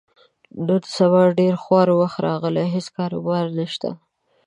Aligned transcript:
نن 0.65 0.81
سبا 0.95 1.21
ډېر 1.39 1.53
خوار 1.63 1.87
وخت 1.99 2.17
راغلی، 2.27 2.65
هېڅ 2.75 2.87
کاروبار 2.97 3.45
نشته. 3.59 3.89